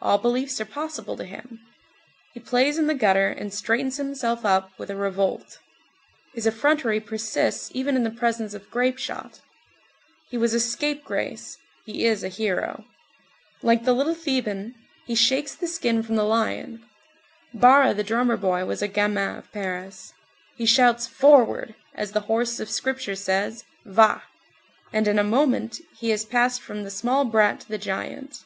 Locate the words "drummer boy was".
18.04-18.80